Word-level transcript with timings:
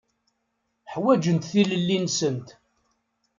Ḥwaǧent 0.91 1.49
tilelli-nsent. 1.51 2.47